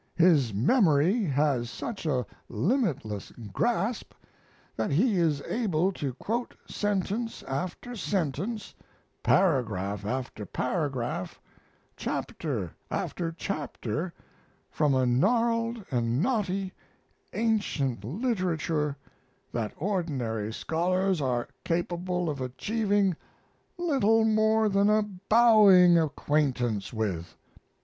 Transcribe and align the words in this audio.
His 0.15 0.51
memory 0.51 1.25
has 1.25 1.69
such 1.69 2.07
a 2.07 2.25
limitless 2.49 3.31
grasp 3.53 4.13
that 4.75 4.89
he 4.89 5.19
is 5.19 5.43
able 5.43 5.91
to 5.93 6.15
quote 6.15 6.55
sentence 6.65 7.43
after 7.43 7.95
sentence, 7.95 8.73
paragraph 9.21 10.03
after 10.03 10.43
paragraph, 10.43 11.39
chapter 11.95 12.71
after 12.89 13.31
chapter, 13.31 14.11
from 14.71 14.95
a 14.95 15.05
gnarled 15.05 15.85
and 15.91 16.19
knotty 16.19 16.73
ancient 17.33 18.03
literature 18.03 18.97
that 19.51 19.71
ordinary 19.77 20.51
scholars 20.51 21.21
are 21.21 21.47
capable 21.63 22.27
of 22.27 22.41
achieving 22.41 23.15
little 23.77 24.25
more 24.25 24.67
than 24.67 24.89
a 24.89 25.03
bowing 25.03 25.99
acquaintance 25.99 26.91
with. 26.91 27.37